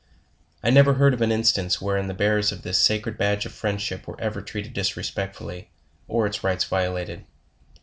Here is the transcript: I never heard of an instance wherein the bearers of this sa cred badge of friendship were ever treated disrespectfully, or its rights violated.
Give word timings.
I 0.63 0.71
never 0.71 0.95
heard 0.95 1.13
of 1.13 1.21
an 1.21 1.31
instance 1.31 1.79
wherein 1.79 2.07
the 2.07 2.15
bearers 2.15 2.51
of 2.51 2.63
this 2.63 2.79
sa 2.79 2.95
cred 2.95 3.17
badge 3.19 3.45
of 3.45 3.51
friendship 3.51 4.07
were 4.07 4.19
ever 4.19 4.41
treated 4.41 4.73
disrespectfully, 4.73 5.69
or 6.07 6.25
its 6.25 6.43
rights 6.43 6.63
violated. 6.63 7.23